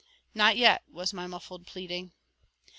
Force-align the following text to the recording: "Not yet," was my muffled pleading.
"Not 0.33 0.57
yet," 0.57 0.81
was 0.89 1.13
my 1.13 1.27
muffled 1.27 1.67
pleading. 1.67 2.11